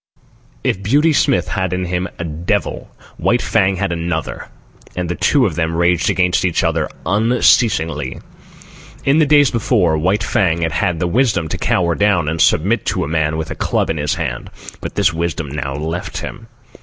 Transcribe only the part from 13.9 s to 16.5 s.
in his hand; but this wisdom now left him.